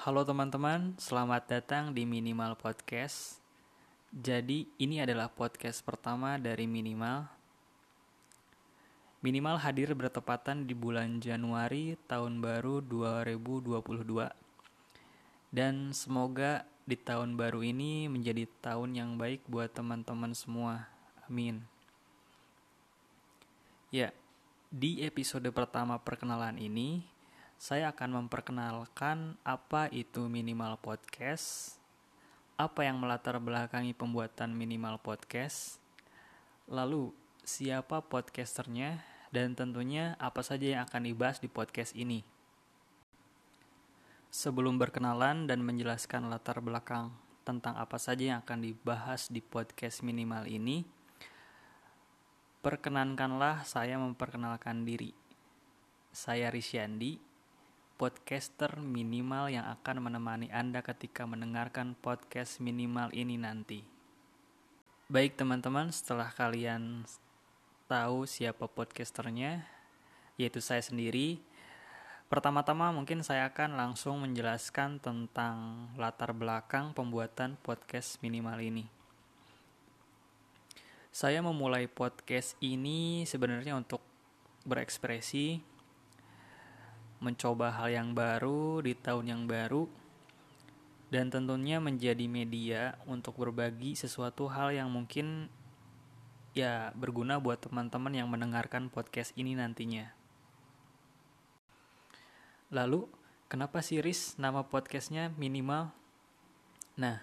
Halo 0.00 0.24
teman-teman, 0.24 0.96
selamat 0.96 1.44
datang 1.44 1.92
di 1.92 2.08
Minimal 2.08 2.56
Podcast. 2.56 3.36
Jadi, 4.08 4.64
ini 4.80 4.96
adalah 4.96 5.28
podcast 5.28 5.84
pertama 5.84 6.40
dari 6.40 6.64
Minimal. 6.64 7.28
Minimal 9.20 9.60
hadir 9.60 9.92
bertepatan 9.92 10.64
di 10.64 10.72
bulan 10.72 11.20
Januari 11.20 12.00
tahun 12.08 12.40
baru 12.40 12.80
2022. 12.80 14.32
Dan 15.52 15.92
semoga 15.92 16.64
di 16.88 16.96
tahun 16.96 17.36
baru 17.36 17.60
ini 17.60 18.08
menjadi 18.08 18.48
tahun 18.64 18.96
yang 18.96 19.20
baik 19.20 19.44
buat 19.52 19.68
teman-teman 19.68 20.32
semua. 20.32 20.88
Amin. 21.28 21.60
Ya, 23.92 24.16
di 24.72 25.04
episode 25.04 25.52
pertama 25.52 26.00
perkenalan 26.00 26.56
ini, 26.56 27.04
saya 27.60 27.92
akan 27.92 28.24
memperkenalkan 28.24 29.36
apa 29.44 29.92
itu 29.92 30.32
minimal 30.32 30.80
podcast, 30.80 31.76
apa 32.56 32.88
yang 32.88 32.96
melatar 32.96 33.36
belakangi 33.36 33.92
pembuatan 33.92 34.56
minimal 34.56 34.96
podcast, 34.96 35.76
lalu 36.64 37.12
siapa 37.44 38.00
podcasternya, 38.00 39.04
dan 39.28 39.52
tentunya 39.52 40.16
apa 40.16 40.40
saja 40.40 40.72
yang 40.72 40.88
akan 40.88 41.04
dibahas 41.04 41.36
di 41.36 41.52
podcast 41.52 41.92
ini. 41.92 42.24
Sebelum 44.32 44.80
berkenalan 44.80 45.44
dan 45.44 45.60
menjelaskan 45.60 46.32
latar 46.32 46.64
belakang 46.64 47.12
tentang 47.44 47.76
apa 47.76 48.00
saja 48.00 48.24
yang 48.24 48.38
akan 48.40 48.72
dibahas 48.72 49.28
di 49.28 49.44
podcast 49.44 50.00
minimal 50.00 50.48
ini, 50.48 50.88
perkenankanlah 52.64 53.68
saya 53.68 54.00
memperkenalkan 54.00 54.88
diri. 54.88 55.12
Saya 56.08 56.48
Risyandi, 56.48 57.29
podcaster 58.00 58.80
minimal 58.80 59.52
yang 59.52 59.68
akan 59.68 60.08
menemani 60.08 60.48
Anda 60.48 60.80
ketika 60.80 61.28
mendengarkan 61.28 61.92
podcast 62.00 62.56
minimal 62.56 63.12
ini 63.12 63.36
nanti. 63.36 63.84
Baik 65.12 65.36
teman-teman, 65.36 65.92
setelah 65.92 66.32
kalian 66.32 67.04
tahu 67.92 68.24
siapa 68.24 68.72
podcasternya, 68.72 69.68
yaitu 70.40 70.64
saya 70.64 70.80
sendiri, 70.80 71.44
pertama-tama 72.32 72.88
mungkin 72.88 73.20
saya 73.20 73.52
akan 73.52 73.76
langsung 73.76 74.16
menjelaskan 74.24 74.96
tentang 75.04 75.92
latar 76.00 76.32
belakang 76.32 76.96
pembuatan 76.96 77.60
podcast 77.60 78.16
minimal 78.24 78.64
ini. 78.64 78.88
Saya 81.12 81.44
memulai 81.44 81.84
podcast 81.84 82.56
ini 82.64 83.28
sebenarnya 83.28 83.76
untuk 83.76 84.00
berekspresi 84.64 85.68
mencoba 87.20 87.70
hal 87.76 87.92
yang 87.92 88.16
baru 88.16 88.80
di 88.80 88.96
tahun 88.96 89.28
yang 89.28 89.42
baru, 89.44 89.84
dan 91.12 91.28
tentunya 91.28 91.76
menjadi 91.78 92.24
media 92.26 92.96
untuk 93.04 93.36
berbagi 93.36 93.92
sesuatu 93.94 94.48
hal 94.48 94.72
yang 94.72 94.88
mungkin 94.88 95.52
ya 96.56 96.90
berguna 96.98 97.38
buat 97.38 97.62
teman-teman 97.62 98.10
yang 98.16 98.26
mendengarkan 98.26 98.90
podcast 98.90 99.30
ini 99.38 99.54
nantinya. 99.54 100.10
Lalu, 102.70 103.10
kenapa 103.50 103.82
Riz 103.82 104.38
nama 104.38 104.62
podcastnya 104.62 105.34
minimal? 105.34 105.90
Nah, 106.94 107.18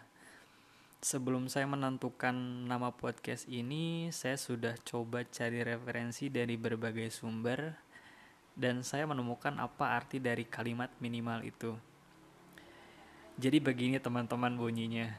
sebelum 1.00 1.48
saya 1.48 1.64
menentukan 1.64 2.36
nama 2.67 2.92
podcast 2.92 3.48
ini, 3.48 4.11
saya 4.11 4.36
sudah 4.36 4.76
coba 4.84 5.23
cari 5.23 5.64
referensi 5.64 6.28
dari 6.28 6.59
berbagai 6.59 7.08
sumber 7.08 7.87
dan 8.58 8.82
saya 8.82 9.06
menemukan 9.06 9.54
apa 9.62 9.94
arti 9.94 10.18
dari 10.18 10.44
kalimat 10.50 10.90
minimal 10.98 11.45
itu. 11.45 11.78
Jadi 13.38 13.62
begini 13.62 14.02
teman-teman 14.02 14.58
bunyinya. 14.58 15.14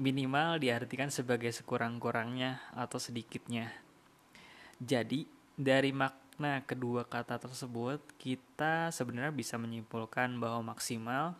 Minimal 0.00 0.56
diartikan 0.56 1.12
sebagai 1.12 1.52
sekurang-kurangnya 1.52 2.72
atau 2.72 2.96
sedikitnya. 2.96 3.68
Jadi 4.80 5.28
dari 5.52 5.92
makna 5.92 6.64
kedua 6.64 7.04
kata 7.04 7.36
tersebut 7.36 8.00
kita 8.16 8.88
sebenarnya 8.88 9.34
bisa 9.34 9.60
menyimpulkan 9.60 10.40
bahwa 10.40 10.72
maksimal 10.72 11.36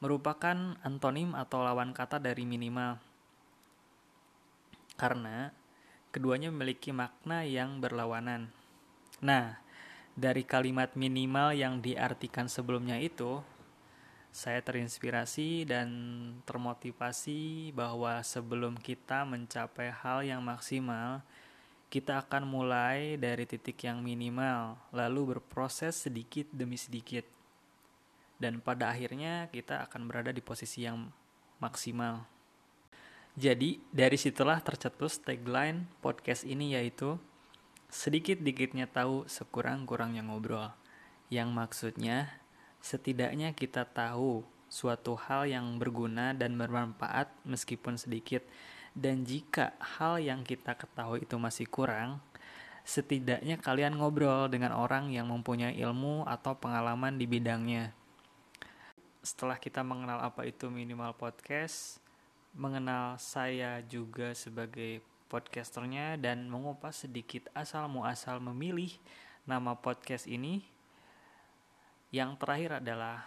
merupakan 0.00 0.74
antonim 0.80 1.36
atau 1.36 1.62
lawan 1.62 1.94
kata 1.94 2.18
dari 2.18 2.42
minimal. 2.42 2.98
Karena 4.98 5.52
keduanya 6.10 6.50
memiliki 6.50 6.90
makna 6.90 7.46
yang 7.46 7.78
berlawanan. 7.78 8.59
Nah, 9.20 9.60
dari 10.16 10.44
kalimat 10.48 10.96
minimal 10.96 11.52
yang 11.52 11.84
diartikan 11.84 12.48
sebelumnya 12.48 12.96
itu, 12.96 13.44
saya 14.30 14.62
terinspirasi 14.62 15.68
dan 15.68 15.88
termotivasi 16.48 17.72
bahwa 17.76 18.22
sebelum 18.24 18.78
kita 18.80 19.26
mencapai 19.28 19.92
hal 19.92 20.24
yang 20.24 20.40
maksimal, 20.40 21.20
kita 21.90 22.22
akan 22.22 22.46
mulai 22.46 23.18
dari 23.18 23.44
titik 23.44 23.82
yang 23.82 23.98
minimal, 24.00 24.78
lalu 24.94 25.36
berproses 25.36 26.06
sedikit 26.06 26.46
demi 26.54 26.78
sedikit. 26.78 27.26
Dan 28.40 28.62
pada 28.62 28.88
akhirnya 28.88 29.50
kita 29.52 29.84
akan 29.84 30.08
berada 30.08 30.30
di 30.32 30.40
posisi 30.40 30.86
yang 30.86 31.10
maksimal. 31.60 32.24
Jadi, 33.34 33.82
dari 33.92 34.16
situlah 34.16 34.62
tercetus 34.62 35.20
tagline 35.20 35.84
podcast 36.00 36.46
ini 36.46 36.78
yaitu 36.78 37.18
sedikit-dikitnya 37.90 38.86
tahu 38.86 39.26
sekurang-kurangnya 39.26 40.22
ngobrol. 40.22 40.70
Yang 41.26 41.48
maksudnya, 41.50 42.18
setidaknya 42.78 43.50
kita 43.52 43.82
tahu 43.86 44.46
suatu 44.70 45.18
hal 45.18 45.50
yang 45.50 45.82
berguna 45.82 46.30
dan 46.30 46.54
bermanfaat 46.54 47.34
meskipun 47.42 47.98
sedikit. 47.98 48.46
Dan 48.94 49.26
jika 49.26 49.74
hal 49.78 50.22
yang 50.22 50.46
kita 50.46 50.74
ketahui 50.78 51.26
itu 51.26 51.34
masih 51.38 51.66
kurang, 51.66 52.22
setidaknya 52.86 53.58
kalian 53.58 53.98
ngobrol 53.98 54.50
dengan 54.50 54.74
orang 54.74 55.10
yang 55.10 55.30
mempunyai 55.30 55.78
ilmu 55.78 56.26
atau 56.26 56.58
pengalaman 56.58 57.18
di 57.18 57.26
bidangnya. 57.26 57.94
Setelah 59.20 59.60
kita 59.60 59.84
mengenal 59.84 60.22
apa 60.22 60.46
itu 60.48 60.66
minimal 60.72 61.14
podcast, 61.14 62.02
mengenal 62.56 63.14
saya 63.20 63.78
juga 63.86 64.34
sebagai 64.34 65.04
podcasternya 65.30 66.18
dan 66.18 66.50
mengupas 66.50 67.06
sedikit 67.06 67.46
asal 67.54 67.86
muasal 67.86 68.42
memilih 68.42 68.90
nama 69.46 69.78
podcast 69.78 70.26
ini. 70.26 70.66
Yang 72.10 72.42
terakhir 72.42 72.82
adalah 72.82 73.22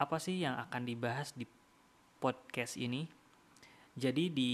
apa 0.00 0.16
sih 0.16 0.40
yang 0.40 0.56
akan 0.56 0.88
dibahas 0.88 1.36
di 1.36 1.44
podcast 2.16 2.80
ini? 2.80 3.04
Jadi 3.96 4.32
di 4.32 4.52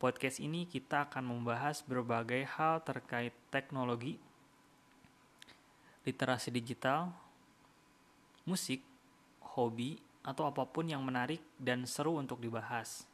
podcast 0.00 0.40
ini 0.40 0.64
kita 0.64 1.08
akan 1.08 1.24
membahas 1.24 1.84
berbagai 1.84 2.48
hal 2.56 2.80
terkait 2.84 3.32
teknologi, 3.52 4.16
literasi 6.04 6.48
digital, 6.52 7.12
musik, 8.44 8.80
hobi, 9.56 10.00
atau 10.20 10.44
apa 10.44 10.68
pun 10.68 10.84
yang 10.84 11.00
menarik 11.00 11.40
dan 11.56 11.88
seru 11.88 12.20
untuk 12.20 12.40
dibahas. 12.44 13.08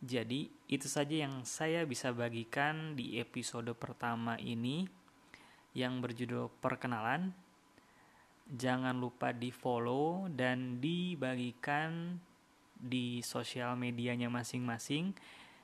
Jadi, 0.00 0.48
itu 0.64 0.88
saja 0.88 1.28
yang 1.28 1.44
saya 1.44 1.84
bisa 1.84 2.08
bagikan 2.16 2.96
di 2.96 3.20
episode 3.20 3.68
pertama 3.76 4.40
ini 4.40 4.88
yang 5.76 6.00
berjudul 6.00 6.48
perkenalan. 6.64 7.36
Jangan 8.50 8.96
lupa 8.96 9.30
di-follow 9.30 10.26
dan 10.32 10.80
dibagikan 10.80 12.16
di 12.80 13.20
sosial 13.20 13.76
medianya 13.76 14.32
masing-masing 14.32 15.12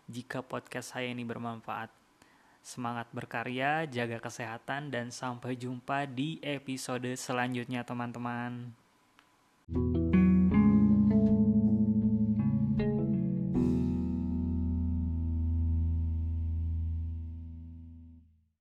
jika 0.07 0.45
podcast 0.45 0.95
saya 0.95 1.11
ini 1.11 1.25
bermanfaat. 1.25 1.89
Semangat 2.61 3.09
berkarya, 3.15 3.89
jaga 3.89 4.21
kesehatan, 4.21 4.91
dan 4.91 5.15
sampai 5.15 5.57
jumpa 5.57 6.05
di 6.11 6.43
episode 6.43 7.09
selanjutnya, 7.15 7.87
teman-teman. 7.87 8.75
thank 9.67 9.97
you 9.97 10.06